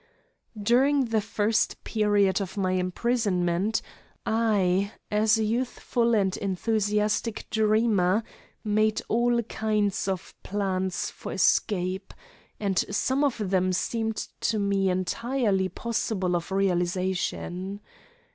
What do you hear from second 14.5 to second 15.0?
me